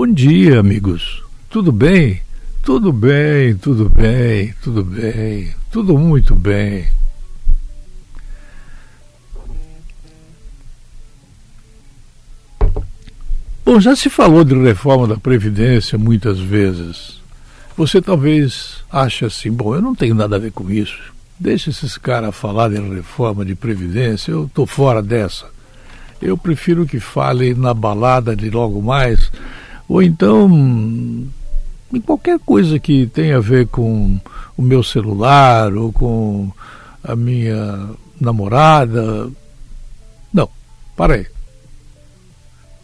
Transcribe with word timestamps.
Bom 0.00 0.06
dia, 0.06 0.60
amigos. 0.60 1.24
Tudo 1.50 1.72
bem? 1.72 2.22
Tudo 2.62 2.92
bem, 2.92 3.56
tudo 3.56 3.88
bem, 3.88 4.54
tudo 4.62 4.84
bem, 4.84 5.52
tudo 5.72 5.98
muito 5.98 6.36
bem. 6.36 6.86
Bom, 13.64 13.80
já 13.80 13.96
se 13.96 14.08
falou 14.08 14.44
de 14.44 14.54
reforma 14.54 15.08
da 15.08 15.16
Previdência 15.16 15.98
muitas 15.98 16.38
vezes. 16.38 17.20
Você 17.76 18.00
talvez 18.00 18.84
ache 18.92 19.24
assim, 19.24 19.50
bom, 19.50 19.74
eu 19.74 19.82
não 19.82 19.96
tenho 19.96 20.14
nada 20.14 20.36
a 20.36 20.38
ver 20.38 20.52
com 20.52 20.70
isso. 20.70 21.12
Deixa 21.40 21.70
esses 21.70 21.98
caras 21.98 22.36
falar 22.36 22.68
de 22.68 22.80
reforma 22.80 23.44
de 23.44 23.56
Previdência, 23.56 24.30
eu 24.30 24.44
estou 24.44 24.64
fora 24.64 25.02
dessa. 25.02 25.46
Eu 26.22 26.38
prefiro 26.38 26.86
que 26.86 27.00
fale 27.00 27.52
na 27.52 27.74
balada 27.74 28.36
de 28.36 28.48
logo 28.48 28.80
mais 28.80 29.28
ou 29.88 30.02
então 30.02 30.48
em 31.92 32.00
qualquer 32.00 32.38
coisa 32.38 32.78
que 32.78 33.06
tenha 33.06 33.38
a 33.38 33.40
ver 33.40 33.66
com 33.68 34.20
o 34.56 34.62
meu 34.62 34.82
celular 34.82 35.72
ou 35.74 35.90
com 35.90 36.52
a 37.02 37.16
minha 37.16 37.88
namorada. 38.20 39.30
Não, 40.32 40.48
parei. 40.94 41.26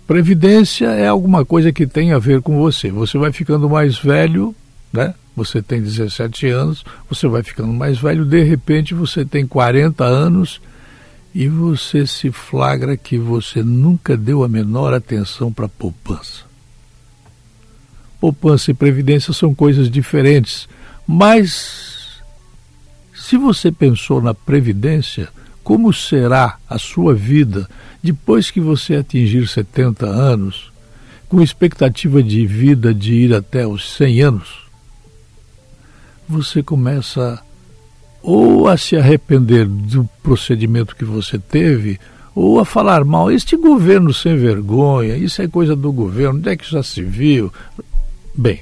Previdência 0.06 0.86
é 0.86 1.06
alguma 1.06 1.44
coisa 1.44 1.72
que 1.72 1.86
tem 1.86 2.12
a 2.12 2.18
ver 2.18 2.40
com 2.40 2.58
você. 2.58 2.90
Você 2.90 3.18
vai 3.18 3.32
ficando 3.32 3.68
mais 3.68 3.98
velho, 3.98 4.54
né? 4.92 5.14
Você 5.36 5.60
tem 5.60 5.82
17 5.82 6.46
anos, 6.48 6.84
você 7.10 7.26
vai 7.26 7.42
ficando 7.42 7.72
mais 7.72 7.98
velho, 7.98 8.24
de 8.24 8.42
repente 8.44 8.94
você 8.94 9.24
tem 9.24 9.44
40 9.46 10.04
anos 10.04 10.60
e 11.34 11.48
você 11.48 12.06
se 12.06 12.30
flagra 12.30 12.96
que 12.96 13.18
você 13.18 13.60
nunca 13.62 14.16
deu 14.16 14.44
a 14.44 14.48
menor 14.48 14.94
atenção 14.94 15.52
para 15.52 15.66
a 15.66 15.68
poupança 15.68 16.53
poupança 18.24 18.70
e 18.70 18.74
previdência 18.74 19.34
são 19.34 19.54
coisas 19.54 19.90
diferentes, 19.90 20.66
mas 21.06 22.22
se 23.14 23.36
você 23.36 23.70
pensou 23.70 24.22
na 24.22 24.32
previdência, 24.32 25.28
como 25.62 25.92
será 25.92 26.56
a 26.66 26.78
sua 26.78 27.12
vida 27.12 27.68
depois 28.02 28.50
que 28.50 28.62
você 28.62 28.96
atingir 28.96 29.46
70 29.46 30.06
anos, 30.06 30.72
com 31.28 31.42
expectativa 31.42 32.22
de 32.22 32.46
vida 32.46 32.94
de 32.94 33.12
ir 33.12 33.34
até 33.34 33.66
os 33.66 33.92
100 33.92 34.22
anos? 34.22 34.64
Você 36.26 36.62
começa 36.62 37.42
ou 38.22 38.68
a 38.68 38.78
se 38.78 38.96
arrepender 38.96 39.66
do 39.66 40.08
procedimento 40.22 40.96
que 40.96 41.04
você 41.04 41.38
teve, 41.38 42.00
ou 42.34 42.58
a 42.58 42.64
falar 42.64 43.04
mal. 43.04 43.30
Este 43.30 43.54
governo 43.54 44.14
sem 44.14 44.34
vergonha, 44.34 45.14
isso 45.14 45.42
é 45.42 45.46
coisa 45.46 45.76
do 45.76 45.92
governo, 45.92 46.38
onde 46.38 46.48
é 46.48 46.56
que 46.56 46.70
já 46.70 46.82
se 46.82 47.02
viu? 47.02 47.52
Bem, 48.34 48.60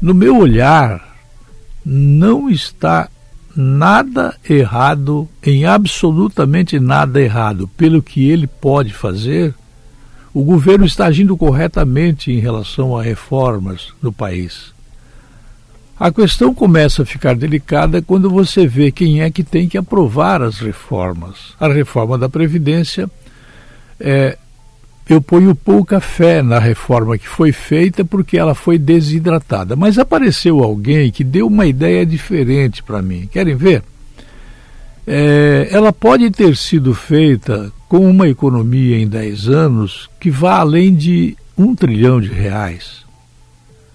no 0.00 0.14
meu 0.14 0.38
olhar, 0.38 1.16
não 1.84 2.48
está 2.48 3.08
nada 3.54 4.36
errado, 4.48 5.28
em 5.42 5.64
absolutamente 5.64 6.78
nada 6.78 7.20
errado, 7.20 7.68
pelo 7.76 8.02
que 8.02 8.28
ele 8.28 8.46
pode 8.46 8.92
fazer. 8.92 9.54
O 10.32 10.42
governo 10.44 10.84
está 10.84 11.06
agindo 11.06 11.36
corretamente 11.36 12.30
em 12.30 12.38
relação 12.38 12.96
a 12.96 13.02
reformas 13.02 13.92
no 14.02 14.12
país. 14.12 14.74
A 15.98 16.12
questão 16.12 16.52
começa 16.54 17.02
a 17.02 17.06
ficar 17.06 17.34
delicada 17.34 18.02
quando 18.02 18.28
você 18.28 18.66
vê 18.66 18.92
quem 18.92 19.22
é 19.22 19.30
que 19.30 19.42
tem 19.42 19.66
que 19.66 19.78
aprovar 19.78 20.42
as 20.42 20.58
reformas. 20.58 21.54
A 21.58 21.68
reforma 21.68 22.18
da 22.18 22.28
Previdência 22.28 23.10
é, 23.98 24.36
eu 25.08 25.22
ponho 25.22 25.54
pouca 25.54 26.00
fé 26.00 26.42
na 26.42 26.58
reforma 26.58 27.16
que 27.16 27.28
foi 27.28 27.52
feita 27.52 28.04
porque 28.04 28.36
ela 28.36 28.54
foi 28.54 28.76
desidratada. 28.76 29.76
Mas 29.76 29.98
apareceu 29.98 30.62
alguém 30.62 31.12
que 31.12 31.22
deu 31.22 31.46
uma 31.46 31.66
ideia 31.66 32.04
diferente 32.04 32.82
para 32.82 33.00
mim. 33.00 33.28
Querem 33.30 33.54
ver? 33.54 33.84
É, 35.06 35.68
ela 35.70 35.92
pode 35.92 36.28
ter 36.32 36.56
sido 36.56 36.92
feita 36.92 37.72
com 37.88 38.10
uma 38.10 38.28
economia 38.28 38.98
em 38.98 39.06
10 39.06 39.48
anos 39.48 40.10
que 40.18 40.28
vá 40.28 40.56
além 40.58 40.92
de 40.92 41.36
um 41.56 41.72
trilhão 41.76 42.20
de 42.20 42.28
reais. 42.28 43.04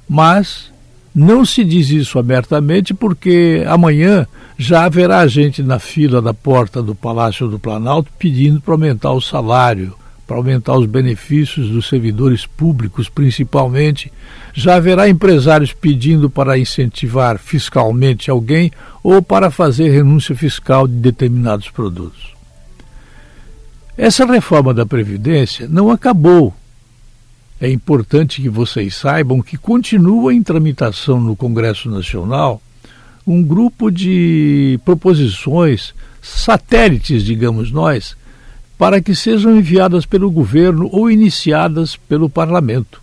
Mas 0.07 0.71
não 1.13 1.43
se 1.43 1.65
diz 1.65 1.89
isso 1.89 2.17
abertamente 2.17 2.93
porque 2.93 3.65
amanhã 3.67 4.25
já 4.57 4.85
haverá 4.85 5.27
gente 5.27 5.61
na 5.61 5.77
fila 5.77 6.21
da 6.21 6.33
porta 6.33 6.81
do 6.81 6.95
Palácio 6.95 7.49
do 7.49 7.59
Planalto 7.59 8.09
pedindo 8.17 8.61
para 8.61 8.73
aumentar 8.73 9.11
o 9.11 9.19
salário 9.19 9.93
para 10.31 10.37
aumentar 10.37 10.77
os 10.77 10.85
benefícios 10.85 11.67
dos 11.67 11.89
servidores 11.89 12.45
públicos, 12.45 13.09
principalmente. 13.09 14.09
Já 14.53 14.75
haverá 14.75 15.09
empresários 15.09 15.73
pedindo 15.73 16.29
para 16.29 16.57
incentivar 16.57 17.37
fiscalmente 17.37 18.31
alguém 18.31 18.71
ou 19.03 19.21
para 19.21 19.51
fazer 19.51 19.89
renúncia 19.89 20.33
fiscal 20.33 20.87
de 20.87 20.93
determinados 20.93 21.69
produtos. 21.69 22.33
Essa 23.97 24.25
reforma 24.25 24.73
da 24.73 24.85
Previdência 24.85 25.67
não 25.67 25.91
acabou. 25.91 26.53
É 27.59 27.69
importante 27.69 28.41
que 28.41 28.47
vocês 28.47 28.95
saibam 28.95 29.41
que 29.41 29.57
continua 29.57 30.33
em 30.33 30.41
tramitação 30.41 31.19
no 31.19 31.35
Congresso 31.35 31.89
Nacional 31.89 32.61
um 33.27 33.43
grupo 33.43 33.91
de 33.91 34.79
proposições 34.85 35.93
satélites, 36.21 37.21
digamos 37.21 37.69
nós, 37.69 38.15
para 38.81 38.99
que 38.99 39.13
sejam 39.13 39.55
enviadas 39.55 40.07
pelo 40.07 40.31
governo 40.31 40.89
ou 40.91 41.11
iniciadas 41.11 41.95
pelo 41.95 42.27
parlamento. 42.27 42.99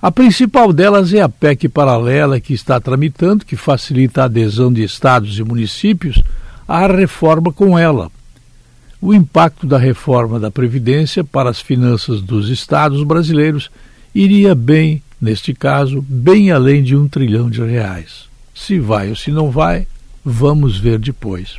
A 0.00 0.10
principal 0.10 0.72
delas 0.72 1.12
é 1.12 1.20
a 1.20 1.28
PEC 1.28 1.68
paralela 1.68 2.40
que 2.40 2.54
está 2.54 2.80
tramitando, 2.80 3.44
que 3.44 3.54
facilita 3.54 4.22
a 4.22 4.24
adesão 4.24 4.72
de 4.72 4.82
estados 4.82 5.38
e 5.38 5.44
municípios 5.44 6.22
à 6.66 6.86
reforma 6.86 7.52
com 7.52 7.78
ela. 7.78 8.10
O 8.98 9.12
impacto 9.12 9.66
da 9.66 9.76
reforma 9.76 10.40
da 10.40 10.50
Previdência 10.50 11.22
para 11.22 11.50
as 11.50 11.60
finanças 11.60 12.22
dos 12.22 12.48
estados 12.48 13.04
brasileiros 13.04 13.70
iria 14.14 14.54
bem, 14.54 15.02
neste 15.20 15.52
caso, 15.52 16.00
bem 16.08 16.50
além 16.50 16.82
de 16.82 16.96
um 16.96 17.06
trilhão 17.06 17.50
de 17.50 17.62
reais. 17.62 18.24
Se 18.54 18.78
vai 18.78 19.10
ou 19.10 19.16
se 19.16 19.30
não 19.30 19.50
vai, 19.50 19.86
vamos 20.24 20.78
ver 20.78 20.98
depois. 20.98 21.58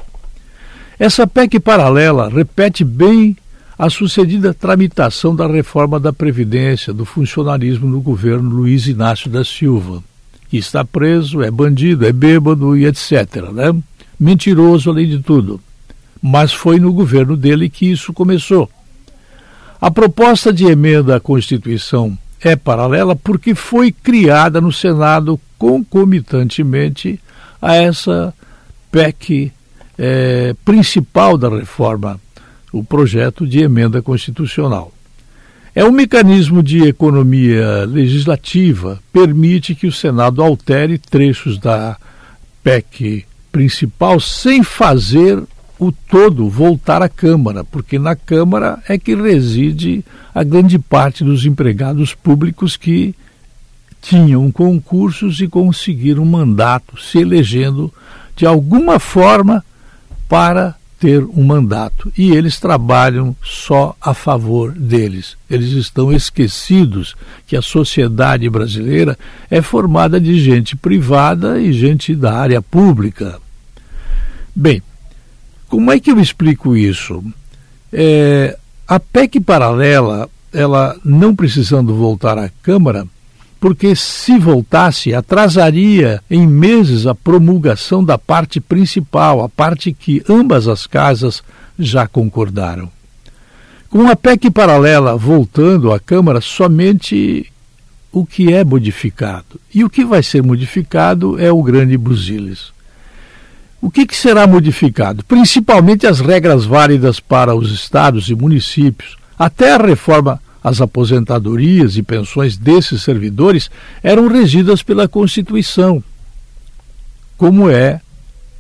Essa 1.04 1.28
PEC 1.28 1.60
paralela 1.60 2.30
repete 2.30 2.82
bem 2.82 3.36
a 3.78 3.90
sucedida 3.90 4.54
tramitação 4.54 5.36
da 5.36 5.46
reforma 5.46 6.00
da 6.00 6.14
Previdência 6.14 6.94
do 6.94 7.04
funcionalismo 7.04 7.90
no 7.90 8.00
governo 8.00 8.50
Luiz 8.50 8.88
Inácio 8.88 9.30
da 9.30 9.44
Silva, 9.44 10.02
que 10.48 10.56
está 10.56 10.86
preso, 10.86 11.42
é 11.42 11.52
bandido, 11.52 12.06
é 12.06 12.14
bêbado 12.14 12.78
e 12.78 12.86
etc. 12.86 13.52
Né? 13.52 13.76
Mentiroso 14.18 14.92
além 14.92 15.10
de 15.10 15.20
tudo. 15.20 15.60
Mas 16.22 16.54
foi 16.54 16.80
no 16.80 16.94
governo 16.94 17.36
dele 17.36 17.70
que 17.70 17.92
isso 17.92 18.14
começou. 18.14 18.70
A 19.82 19.92
proposta 19.92 20.54
de 20.54 20.64
emenda 20.68 21.18
à 21.18 21.20
Constituição 21.20 22.18
é 22.40 22.56
paralela 22.56 23.14
porque 23.14 23.54
foi 23.54 23.92
criada 23.92 24.62
no 24.62 24.72
Senado 24.72 25.38
concomitantemente 25.58 27.20
a 27.62 27.76
essa 27.76 28.34
PEC 28.90 29.52
é, 29.98 30.56
principal 30.66 31.38
da 31.38 31.50
reforma, 31.50 32.20
o 32.72 32.84
projeto 32.84 33.46
de 33.46 33.60
emenda 33.60 34.02
constitucional. 34.02 34.92
É 35.76 35.84
um 35.84 35.92
mecanismo 35.92 36.62
de 36.62 36.88
economia 36.88 37.86
legislativa, 37.86 39.00
permite 39.12 39.74
que 39.74 39.88
o 39.88 39.92
Senado 39.92 40.42
altere 40.42 40.98
trechos 40.98 41.58
da 41.58 41.98
PEC 42.64 43.26
principal 43.52 44.20
sem 44.20 44.64
fazer 44.64 45.42
o 45.80 45.92
todo 45.92 46.48
voltar 46.48 47.02
à 47.02 47.10
Câmara, 47.10 47.64
porque 47.64 47.98
na 47.98 48.16
Câmara 48.16 48.80
é 48.88 48.98
que 48.98 49.16
reside 49.16 50.06
a 50.34 50.44
grande 50.44 50.78
parte 50.78 51.24
dos 51.24 51.46
empregados 51.46 52.14
públicos 52.14 52.78
que 52.78 53.16
tinham 54.02 54.52
concursos 54.52 55.40
e 55.42 55.48
conseguiram 55.48 56.26
mandato, 56.26 57.02
se 57.02 57.20
elegendo 57.20 57.92
de 58.36 58.46
alguma 58.46 59.00
forma 59.00 59.64
para 60.34 60.76
ter 61.00 61.24
um 61.24 61.44
mandato 61.44 62.12
e 62.18 62.32
eles 62.32 62.60
trabalham 62.60 63.36
só 63.44 63.96
a 64.02 64.16
favor 64.16 64.72
deles. 64.72 65.38
Eles 65.48 65.74
estão 65.74 66.12
esquecidos 66.12 67.16
que 67.46 67.56
a 67.56 67.62
sociedade 67.62 68.50
brasileira 68.50 69.16
é 69.48 69.62
formada 69.62 70.20
de 70.20 70.40
gente 70.40 70.76
privada 70.76 71.62
e 71.62 71.72
gente 71.72 72.16
da 72.16 72.34
área 72.34 72.64
pública. 72.64 73.40
Bem, 74.56 74.82
como 75.70 75.92
é 75.92 76.00
que 76.00 76.10
eu 76.10 76.20
explico 76.20 76.76
isso? 76.76 77.24
É, 77.92 78.58
a 78.88 79.00
PEC 79.00 79.40
paralela, 79.40 80.28
ela 80.52 80.98
não 81.06 81.36
precisando 81.36 81.94
voltar 81.94 82.40
à 82.40 82.50
Câmara, 82.64 83.06
porque 83.64 83.96
se 83.96 84.38
voltasse, 84.38 85.16
atrasaria 85.16 86.22
em 86.30 86.46
meses 86.46 87.08
a 87.08 87.16
promulgação 87.16 88.04
da 88.04 88.18
parte 88.18 88.60
principal, 88.60 89.42
a 89.42 89.48
parte 89.48 89.94
que 89.94 90.22
ambas 90.28 90.68
as 90.68 90.86
casas 90.86 91.42
já 91.80 92.06
concordaram. 92.06 92.92
Com 93.90 94.10
a 94.10 94.18
PEC 94.18 94.52
paralela 94.52 95.16
voltando 95.16 95.94
à 95.94 96.00
Câmara, 96.02 96.42
somente 96.42 97.50
o 98.12 98.26
que 98.26 98.52
é 98.52 98.66
modificado. 98.66 99.58
E 99.74 99.82
o 99.86 99.90
que 99.90 100.04
vai 100.04 100.22
ser 100.22 100.44
modificado 100.44 101.40
é 101.40 101.50
o 101.50 101.64
grande 101.64 101.98
Buziles. 101.98 102.74
O 103.82 103.90
que, 103.90 104.06
que, 104.06 104.18
será 104.18 104.46
modificado? 104.46 105.24
Principalmente 105.24 106.06
as 106.06 106.20
regras 106.20 106.66
válidas 106.66 107.22
para 107.22 107.56
os 107.56 107.72
estados 107.72 108.28
e 108.28 108.36
municípios. 108.36 109.16
Até 109.40 109.72
a 109.74 109.78
reforma, 109.78 110.42
as 110.64 110.80
aposentadorias 110.80 111.98
e 111.98 112.04
pensões 112.04 112.56
desses 112.56 113.04
servidores 113.04 113.70
eram 114.02 114.28
regidas 114.28 114.82
pela 114.82 115.08
Constituição, 115.08 116.02
como 117.38 117.70
é 117.70 118.00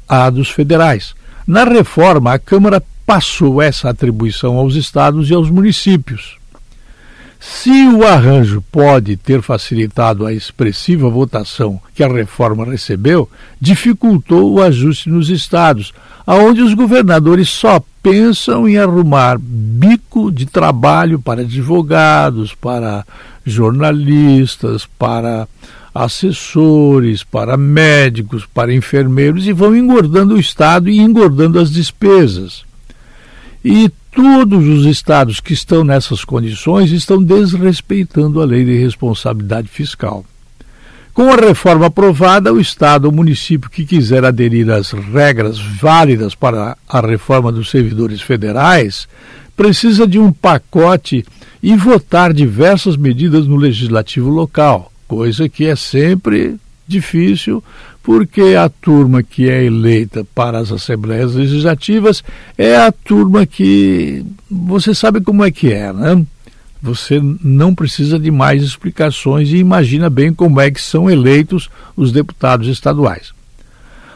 a 0.08 0.30
dos 0.30 0.50
federais. 0.50 1.16
Na 1.48 1.64
reforma, 1.64 2.34
a 2.34 2.40
Câmara 2.40 2.84
passou 3.06 3.62
essa 3.62 3.90
atribuição 3.90 4.58
aos 4.58 4.76
estados 4.76 5.30
e 5.30 5.34
aos 5.34 5.50
municípios. 5.50 6.38
Se 7.40 7.88
o 7.88 8.06
arranjo 8.06 8.64
pode 8.72 9.18
ter 9.18 9.42
facilitado 9.42 10.26
a 10.26 10.32
expressiva 10.32 11.10
votação 11.10 11.80
que 11.94 12.02
a 12.02 12.08
reforma 12.08 12.64
recebeu, 12.64 13.30
dificultou 13.60 14.54
o 14.54 14.62
ajuste 14.62 15.10
nos 15.10 15.30
estados, 15.30 15.94
aonde 16.26 16.62
os 16.62 16.74
governadores 16.74 17.50
só 17.50 17.84
pensam 18.04 18.68
em 18.68 18.78
arrumar 18.78 19.40
bico 19.40 20.30
de 20.30 20.46
trabalho 20.46 21.20
para 21.20 21.42
advogados, 21.42 22.54
para 22.54 23.06
jornalistas, 23.46 24.86
para 25.00 25.48
assessores, 25.96 27.24
para 27.24 27.56
médicos, 27.56 28.46
para 28.46 28.74
enfermeiros 28.74 29.48
e 29.48 29.54
vão 29.54 29.76
engordando 29.76 30.36
o 30.36 30.40
estado 30.40 30.90
e 30.90 31.00
engordando 31.00 31.58
as 31.60 31.72
despesas. 31.72 32.66
E 33.64 33.90
todos 34.12 34.68
os 34.68 34.86
estados 34.86 35.40
que 35.40 35.54
estão 35.54 35.84
nessas 35.84 36.26
condições 36.26 36.92
estão 36.92 37.24
desrespeitando 37.24 38.42
a 38.42 38.46
lei 38.46 38.66
de 38.66 38.78
responsabilidade 38.78 39.70
fiscal. 39.70 40.26
Com 41.14 41.30
a 41.32 41.36
reforma 41.36 41.86
aprovada, 41.86 42.52
o 42.52 42.60
Estado 42.60 43.06
ou 43.06 43.12
município 43.12 43.70
que 43.70 43.86
quiser 43.86 44.26
aderir 44.26 44.68
às 44.72 44.92
regras 44.92 45.60
válidas 45.60 46.34
para 46.34 46.76
a 46.90 47.02
reforma 47.02 47.52
dos 47.52 47.70
servidores 47.70 48.20
federais 48.20 49.08
precisa 49.56 50.08
de 50.08 50.18
um 50.18 50.32
pacote 50.32 51.24
e 51.62 51.76
votar 51.76 52.34
diversas 52.34 52.98
medidas 52.98 53.46
no 53.46 53.58
legislativo 53.58 54.30
local, 54.30 54.92
coisa 55.08 55.48
que 55.48 55.66
é 55.66 55.76
sempre 55.76 56.56
difícil, 56.88 57.64
porque 58.02 58.56
a 58.56 58.68
turma 58.68 59.22
que 59.22 59.48
é 59.48 59.64
eleita 59.64 60.26
para 60.34 60.58
as 60.58 60.72
assembleias 60.72 61.36
legislativas 61.36 62.24
é 62.58 62.76
a 62.76 62.92
turma 62.92 63.46
que 63.46 64.26
você 64.50 64.96
sabe 64.96 65.22
como 65.22 65.46
é 65.46 65.52
que 65.52 65.72
é, 65.72 65.94
né? 65.94 66.26
Você 66.84 67.22
não 67.42 67.74
precisa 67.74 68.20
de 68.20 68.30
mais 68.30 68.62
explicações 68.62 69.48
e 69.54 69.56
imagina 69.56 70.10
bem 70.10 70.34
como 70.34 70.60
é 70.60 70.70
que 70.70 70.82
são 70.82 71.10
eleitos 71.10 71.70
os 71.96 72.12
deputados 72.12 72.68
estaduais. 72.68 73.32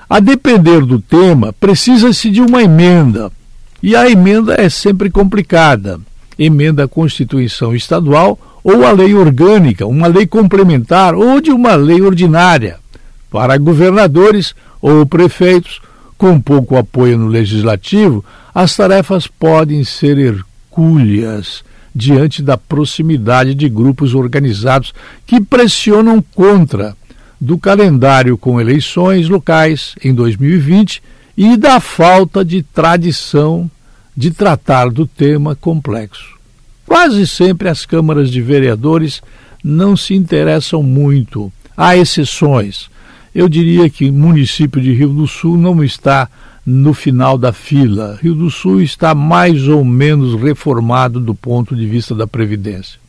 A 0.09 0.19
depender 0.19 0.85
do 0.85 0.99
tema, 0.99 1.53
precisa-se 1.53 2.29
de 2.29 2.41
uma 2.41 2.61
emenda. 2.61 3.31
E 3.81 3.95
a 3.95 4.09
emenda 4.09 4.55
é 4.59 4.67
sempre 4.67 5.09
complicada. 5.09 5.97
Emenda 6.37 6.83
à 6.83 6.87
Constituição 6.89 7.73
Estadual 7.73 8.37
ou 8.61 8.85
a 8.85 8.91
lei 8.91 9.13
orgânica, 9.13 9.87
uma 9.87 10.07
lei 10.07 10.27
complementar 10.27 11.15
ou 11.15 11.39
de 11.39 11.51
uma 11.51 11.73
lei 11.73 12.01
ordinária. 12.01 12.79
Para 13.31 13.57
governadores 13.57 14.53
ou 14.81 15.05
prefeitos, 15.05 15.79
com 16.17 16.37
pouco 16.41 16.75
apoio 16.75 17.17
no 17.17 17.27
legislativo, 17.27 18.25
as 18.53 18.75
tarefas 18.75 19.25
podem 19.25 19.85
ser 19.85 20.17
hercúleas 20.17 21.63
diante 21.97 22.44
da 22.44 22.55
proximidade 22.55 23.55
de 23.55 23.67
grupos 23.67 24.13
organizados 24.13 24.94
que 25.25 25.41
pressionam 25.41 26.23
contra 26.35 26.95
do 27.41 27.57
calendário 27.57 28.38
com 28.38 28.61
eleições 28.61 29.27
locais 29.27 29.95
em 30.03 30.13
2020 30.13 31.01
e 31.35 31.57
da 31.57 31.79
falta 31.79 32.45
de 32.45 32.61
tradição 32.61 33.69
de 34.15 34.29
tratar 34.29 34.91
do 34.91 35.07
tema 35.07 35.55
complexo. 35.55 36.38
Quase 36.85 37.25
sempre 37.25 37.67
as 37.67 37.83
câmaras 37.83 38.29
de 38.29 38.41
vereadores 38.41 39.21
não 39.63 39.97
se 39.97 40.13
interessam 40.13 40.83
muito. 40.83 41.51
Há 41.75 41.97
exceções. 41.97 42.89
Eu 43.33 43.50
diria 43.50 43.89
que 43.89 44.07
o 44.07 44.13
município 44.13 44.79
de 44.79 44.93
Rio 44.93 45.09
do 45.09 45.27
Sul 45.27 45.57
não 45.57 45.83
está 45.83 46.29
no 46.69 46.93
final 46.93 47.37
da 47.37 47.53
fila. 47.53 48.19
Rio 48.21 48.35
do 48.35 48.51
Sul 48.51 48.81
está 48.81 49.15
mais 49.15 49.69
ou 49.69 49.85
menos 49.85 50.37
reformado 50.37 51.17
do 51.17 51.33
ponto 51.33 51.73
de 51.73 51.87
vista 51.87 52.13
da 52.13 52.27
Previdência. 52.27 52.99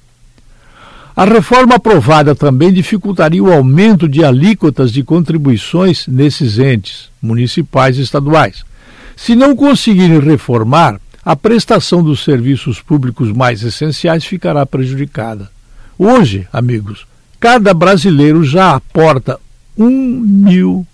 A 1.17 1.25
reforma 1.25 1.75
aprovada 1.75 2.37
também 2.37 2.73
dificultaria 2.73 3.43
o 3.43 3.53
aumento 3.53 4.09
de 4.09 4.25
alíquotas 4.25 4.93
de 4.93 5.03
contribuições 5.03 6.07
nesses 6.07 6.61
entes, 6.61 7.11
municipais 7.21 7.99
e 7.99 8.03
estaduais. 8.03 8.63
Se 9.17 9.35
não 9.35 9.57
conseguirem 9.57 10.21
reformar, 10.21 11.01
a 11.25 11.35
prestação 11.35 12.01
dos 12.01 12.23
serviços 12.23 12.81
públicos 12.81 13.33
mais 13.33 13.65
essenciais 13.65 14.25
ficará 14.25 14.65
prejudicada. 14.65 15.51
Hoje, 15.99 16.47
amigos, 16.53 17.09
cada 17.41 17.75
brasileiro 17.75 18.45
já 18.45 18.77
aporta 18.77 19.41
um 19.77 19.91
mil 19.91 20.87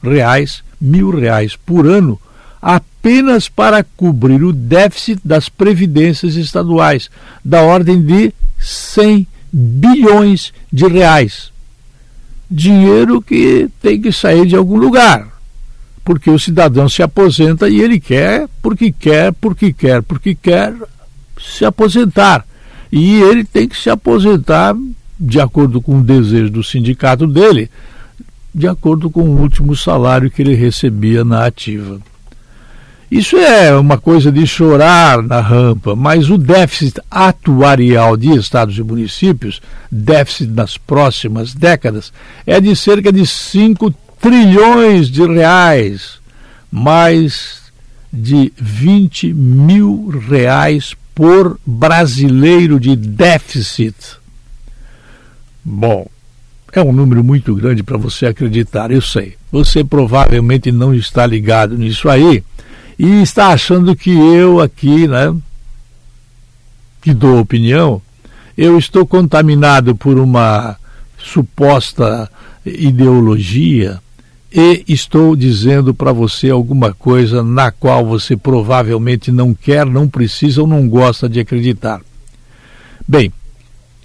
reais, 0.00 0.62
mil 0.82 1.10
reais 1.10 1.56
por 1.56 1.86
ano 1.86 2.20
apenas 2.60 3.48
para 3.48 3.82
cobrir 3.82 4.42
o 4.42 4.52
déficit 4.52 5.20
das 5.24 5.48
previdências 5.48 6.36
estaduais, 6.36 7.10
da 7.44 7.62
ordem 7.62 8.00
de 8.00 8.32
100 8.58 9.26
bilhões 9.52 10.52
de 10.72 10.86
reais. 10.86 11.50
Dinheiro 12.50 13.22
que 13.22 13.68
tem 13.80 14.00
que 14.00 14.12
sair 14.12 14.46
de 14.46 14.54
algum 14.54 14.76
lugar 14.76 15.32
porque 16.04 16.30
o 16.30 16.38
cidadão 16.38 16.88
se 16.88 17.02
aposenta 17.02 17.68
e 17.68 17.80
ele 17.80 18.00
quer, 18.00 18.48
porque 18.60 18.92
quer, 18.92 19.32
porque 19.32 19.72
quer, 19.72 20.02
porque 20.02 20.34
quer 20.34 20.74
se 21.40 21.64
aposentar. 21.64 22.44
E 22.90 23.20
ele 23.20 23.44
tem 23.44 23.68
que 23.68 23.76
se 23.76 23.88
aposentar 23.88 24.76
de 25.18 25.40
acordo 25.40 25.80
com 25.80 25.98
o 25.98 26.04
desejo 26.04 26.50
do 26.50 26.64
sindicato 26.64 27.26
dele, 27.26 27.70
de 28.54 28.68
acordo 28.68 29.10
com 29.10 29.22
o 29.22 29.40
último 29.40 29.74
salário 29.74 30.30
que 30.30 30.42
ele 30.42 30.54
recebia 30.54 31.24
na 31.24 31.46
ativa. 31.46 32.00
Isso 33.10 33.36
é 33.36 33.76
uma 33.76 33.98
coisa 33.98 34.32
de 34.32 34.46
chorar 34.46 35.22
na 35.22 35.38
rampa, 35.38 35.94
mas 35.94 36.30
o 36.30 36.38
déficit 36.38 36.98
atuarial 37.10 38.16
de 38.16 38.30
estados 38.34 38.78
e 38.78 38.82
municípios, 38.82 39.60
déficit 39.90 40.50
nas 40.50 40.78
próximas 40.78 41.52
décadas, 41.52 42.10
é 42.46 42.58
de 42.58 42.74
cerca 42.74 43.12
de 43.12 43.26
5 43.26 43.94
trilhões 44.18 45.10
de 45.10 45.26
reais, 45.26 46.20
mais 46.70 47.60
de 48.10 48.50
20 48.56 49.34
mil 49.34 50.08
reais 50.26 50.94
por 51.14 51.58
brasileiro 51.66 52.80
de 52.80 52.96
déficit. 52.96 53.94
Bom, 55.62 56.06
é 56.72 56.82
um 56.82 56.92
número 56.92 57.22
muito 57.22 57.54
grande 57.54 57.82
para 57.82 57.98
você 57.98 58.26
acreditar, 58.26 58.90
eu 58.90 59.02
sei. 59.02 59.34
Você 59.50 59.84
provavelmente 59.84 60.72
não 60.72 60.94
está 60.94 61.26
ligado 61.26 61.76
nisso 61.76 62.08
aí 62.08 62.42
e 62.98 63.22
está 63.22 63.48
achando 63.48 63.94
que 63.94 64.10
eu 64.10 64.60
aqui, 64.60 65.06
né, 65.06 65.34
que 67.02 67.12
dou 67.12 67.40
opinião, 67.40 68.00
eu 68.56 68.78
estou 68.78 69.06
contaminado 69.06 69.94
por 69.94 70.18
uma 70.18 70.76
suposta 71.18 72.30
ideologia 72.64 74.00
e 74.54 74.84
estou 74.86 75.34
dizendo 75.34 75.94
para 75.94 76.12
você 76.12 76.50
alguma 76.50 76.92
coisa 76.92 77.42
na 77.42 77.70
qual 77.70 78.04
você 78.04 78.36
provavelmente 78.36 79.32
não 79.32 79.54
quer, 79.54 79.86
não 79.86 80.08
precisa 80.08 80.60
ou 80.60 80.66
não 80.66 80.88
gosta 80.88 81.28
de 81.28 81.40
acreditar. 81.40 82.00
Bem, 83.06 83.32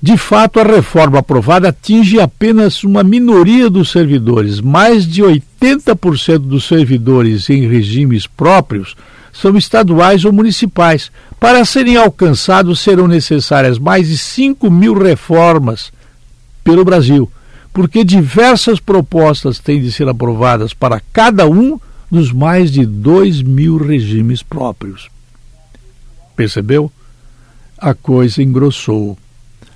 de 0.01 0.15
fato, 0.15 0.59
a 0.59 0.63
reforma 0.63 1.19
aprovada 1.19 1.69
atinge 1.69 2.19
apenas 2.19 2.83
uma 2.83 3.03
minoria 3.03 3.69
dos 3.69 3.89
servidores. 3.89 4.61
Mais 4.61 5.07
de 5.07 5.23
80% 5.23 6.37
dos 6.39 6.67
servidores 6.67 7.49
em 7.49 7.67
regimes 7.67 8.27
próprios 8.27 8.95
são 9.33 9.57
estaduais 9.57 10.23
ou 10.23 10.31
municipais. 10.31 11.11
Para 11.39 11.65
serem 11.65 11.97
alcançados, 11.97 12.79
serão 12.79 13.07
necessárias 13.07 13.79
mais 13.79 14.07
de 14.07 14.17
5 14.17 14.69
mil 14.69 14.93
reformas 14.93 15.91
pelo 16.63 16.85
Brasil 16.85 17.29
porque 17.77 18.03
diversas 18.03 18.79
propostas 18.79 19.59
têm 19.59 19.79
de 19.79 19.91
ser 19.91 20.09
aprovadas 20.09 20.73
para 20.73 20.99
cada 21.13 21.47
um 21.47 21.79
dos 22.09 22.31
mais 22.31 22.71
de 22.71 22.83
dois 22.87 23.43
mil 23.43 23.77
regimes 23.77 24.41
próprios. 24.41 25.09
Percebeu? 26.35 26.91
A 27.77 27.93
coisa 27.93 28.41
engrossou. 28.41 29.15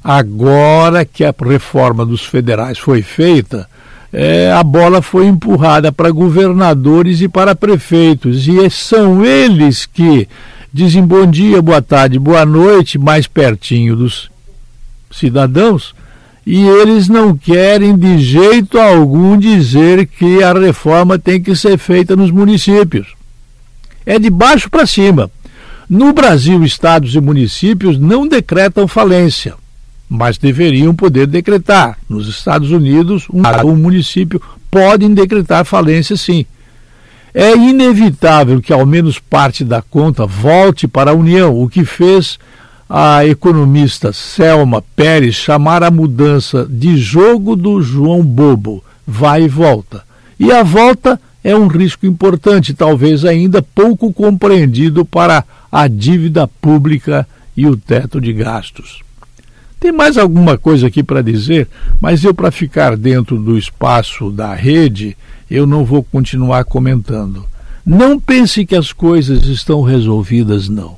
Agora 0.03 1.05
que 1.05 1.23
a 1.23 1.33
reforma 1.39 2.05
dos 2.05 2.25
federais 2.25 2.79
foi 2.79 3.01
feita, 3.01 3.67
é, 4.11 4.51
a 4.51 4.63
bola 4.63 5.01
foi 5.01 5.27
empurrada 5.27 5.91
para 5.91 6.09
governadores 6.09 7.21
e 7.21 7.29
para 7.29 7.55
prefeitos, 7.55 8.47
e 8.47 8.69
são 8.69 9.23
eles 9.23 9.85
que 9.85 10.27
dizem 10.73 11.05
bom 11.05 11.25
dia, 11.25 11.61
boa 11.61 11.81
tarde, 11.81 12.17
boa 12.17 12.45
noite, 12.45 12.97
mais 12.97 13.27
pertinho 13.27 13.95
dos 13.95 14.31
cidadãos, 15.11 15.93
e 16.45 16.65
eles 16.67 17.07
não 17.07 17.37
querem 17.37 17.95
de 17.95 18.17
jeito 18.17 18.79
algum 18.79 19.37
dizer 19.37 20.07
que 20.07 20.41
a 20.41 20.51
reforma 20.51 21.19
tem 21.19 21.41
que 21.41 21.55
ser 21.55 21.77
feita 21.77 22.15
nos 22.15 22.31
municípios. 22.31 23.07
É 24.05 24.17
de 24.17 24.29
baixo 24.29 24.69
para 24.69 24.87
cima. 24.87 25.29
No 25.87 26.11
Brasil, 26.11 26.63
estados 26.63 27.13
e 27.13 27.21
municípios 27.21 27.99
não 27.99 28.27
decretam 28.27 28.87
falência, 28.87 29.55
mas 30.13 30.37
deveriam 30.37 30.93
poder 30.93 31.25
decretar. 31.25 31.97
Nos 32.09 32.27
Estados 32.27 32.69
Unidos, 32.69 33.27
um, 33.33 33.41
um 33.65 33.77
município 33.77 34.41
podem 34.69 35.13
decretar 35.13 35.63
falência 35.63 36.17
sim. 36.17 36.45
É 37.33 37.55
inevitável 37.55 38.61
que 38.61 38.73
ao 38.73 38.85
menos 38.85 39.19
parte 39.19 39.63
da 39.63 39.81
conta 39.81 40.25
volte 40.25 40.85
para 40.85 41.11
a 41.11 41.13
União, 41.13 41.57
o 41.57 41.69
que 41.69 41.85
fez 41.85 42.37
a 42.89 43.25
economista 43.25 44.11
Selma 44.11 44.83
Pérez 44.97 45.35
chamar 45.35 45.81
a 45.81 45.89
mudança 45.89 46.67
de 46.69 46.97
jogo 46.97 47.55
do 47.55 47.81
João 47.81 48.21
Bobo, 48.21 48.83
vai 49.07 49.43
e 49.43 49.47
volta. 49.47 50.03
E 50.37 50.51
a 50.51 50.61
volta 50.61 51.17
é 51.41 51.55
um 51.55 51.67
risco 51.67 52.05
importante, 52.05 52.73
talvez 52.73 53.23
ainda 53.23 53.61
pouco 53.61 54.11
compreendido 54.11 55.05
para 55.05 55.45
a 55.71 55.87
dívida 55.87 56.49
pública 56.49 57.25
e 57.55 57.65
o 57.65 57.77
teto 57.77 58.19
de 58.19 58.33
gastos. 58.33 59.01
Tem 59.81 59.91
mais 59.91 60.15
alguma 60.15 60.59
coisa 60.59 60.85
aqui 60.85 61.01
para 61.01 61.23
dizer, 61.23 61.67
mas 61.99 62.23
eu, 62.23 62.35
para 62.35 62.51
ficar 62.51 62.95
dentro 62.95 63.39
do 63.39 63.57
espaço 63.57 64.29
da 64.29 64.53
rede, 64.53 65.17
eu 65.49 65.65
não 65.65 65.83
vou 65.83 66.03
continuar 66.03 66.65
comentando. 66.65 67.43
Não 67.83 68.19
pense 68.19 68.63
que 68.63 68.75
as 68.75 68.93
coisas 68.93 69.43
estão 69.47 69.81
resolvidas, 69.81 70.69
não. 70.69 70.97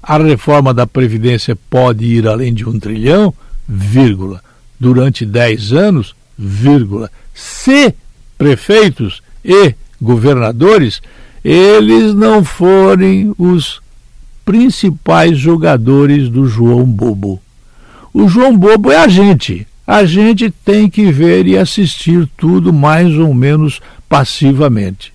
A 0.00 0.18
reforma 0.18 0.72
da 0.72 0.86
Previdência 0.86 1.58
pode 1.68 2.04
ir 2.04 2.28
além 2.28 2.54
de 2.54 2.64
um 2.64 2.78
trilhão, 2.78 3.34
vírgula, 3.66 4.40
durante 4.78 5.26
dez 5.26 5.72
anos, 5.72 6.14
vírgula, 6.38 7.10
se 7.34 7.92
prefeitos 8.38 9.20
e 9.44 9.74
governadores 10.00 11.02
eles 11.44 12.14
não 12.14 12.44
forem 12.44 13.34
os 13.36 13.82
principais 14.44 15.36
jogadores 15.36 16.28
do 16.28 16.46
João 16.46 16.84
Bobo. 16.84 17.41
O 18.12 18.28
João 18.28 18.56
Bobo 18.56 18.90
é 18.90 18.98
a 18.98 19.08
gente. 19.08 19.66
A 19.86 20.04
gente 20.04 20.50
tem 20.50 20.88
que 20.88 21.10
ver 21.10 21.46
e 21.46 21.56
assistir 21.56 22.28
tudo 22.36 22.72
mais 22.72 23.16
ou 23.18 23.32
menos 23.34 23.80
passivamente. 24.08 25.12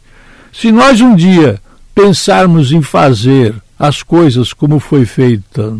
Se 0.51 0.71
nós 0.71 0.99
um 0.99 1.15
dia 1.15 1.61
pensarmos 1.93 2.71
em 2.71 2.81
fazer 2.81 3.53
as 3.77 4.01
coisas 4.01 4.53
como 4.53 4.79
foi 4.79 5.05
feita 5.05 5.77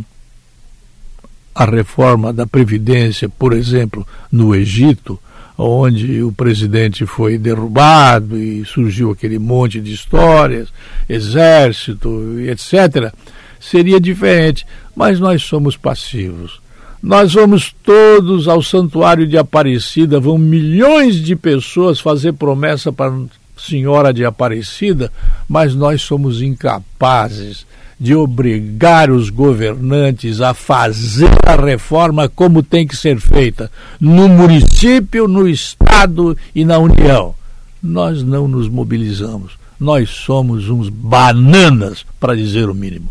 a 1.53 1.65
reforma 1.65 2.31
da 2.31 2.45
Previdência, 2.45 3.27
por 3.27 3.53
exemplo, 3.53 4.07
no 4.31 4.53
Egito, 4.55 5.19
onde 5.57 6.21
o 6.21 6.31
presidente 6.31 7.05
foi 7.07 7.37
derrubado 7.37 8.37
e 8.37 8.63
surgiu 8.63 9.09
aquele 9.09 9.39
monte 9.39 9.81
de 9.81 9.91
histórias, 9.91 10.69
exército, 11.09 12.39
etc., 12.41 13.11
seria 13.59 13.99
diferente. 13.99 14.65
Mas 14.95 15.19
nós 15.19 15.41
somos 15.41 15.75
passivos. 15.75 16.61
Nós 17.01 17.33
vamos 17.33 17.75
todos 17.83 18.47
ao 18.47 18.61
santuário 18.61 19.27
de 19.27 19.37
Aparecida, 19.37 20.19
vão 20.19 20.37
milhões 20.37 21.15
de 21.15 21.35
pessoas 21.35 21.99
fazer 21.99 22.33
promessa 22.33 22.91
para 22.91 23.13
Senhora 23.57 24.13
de 24.13 24.25
Aparecida, 24.25 25.11
mas 25.47 25.75
nós 25.75 26.01
somos 26.01 26.41
incapazes 26.41 27.65
de 27.99 28.13
obrigar 28.15 29.09
os 29.09 29.29
governantes 29.29 30.39
a 30.39 30.53
fazer 30.53 31.31
a 31.45 31.55
reforma 31.55 32.29
como 32.29 32.61
tem 32.61 32.85
que 32.85 32.95
ser 32.95 33.19
feita, 33.19 33.71
no 33.99 34.27
município, 34.27 35.27
no 35.27 35.47
Estado 35.47 36.37
e 36.53 36.63
na 36.63 36.77
União. 36.77 37.33
Nós 37.81 38.21
não 38.21 38.47
nos 38.47 38.69
mobilizamos. 38.69 39.53
Nós 39.79 40.09
somos 40.09 40.69
uns 40.69 40.89
bananas, 40.89 42.05
para 42.19 42.35
dizer 42.35 42.69
o 42.69 42.73
mínimo. 42.73 43.09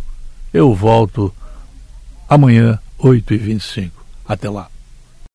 Eu 0.52 0.74
volto 0.74 1.32
amanhã, 2.28 2.78
8h25. 2.98 3.90
Até 4.26 4.48
lá. 4.50 4.70